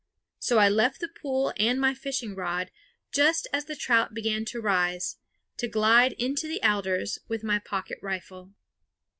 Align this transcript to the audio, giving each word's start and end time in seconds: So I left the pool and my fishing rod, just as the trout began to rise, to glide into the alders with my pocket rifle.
So 0.39 0.57
I 0.57 0.67
left 0.67 0.99
the 0.99 1.07
pool 1.09 1.53
and 1.57 1.79
my 1.79 1.93
fishing 1.93 2.33
rod, 2.33 2.71
just 3.11 3.47
as 3.53 3.65
the 3.65 3.75
trout 3.75 4.15
began 4.15 4.45
to 4.45 4.59
rise, 4.59 5.17
to 5.57 5.67
glide 5.67 6.13
into 6.13 6.47
the 6.47 6.59
alders 6.63 7.19
with 7.27 7.43
my 7.43 7.59
pocket 7.59 7.99
rifle. 8.01 8.51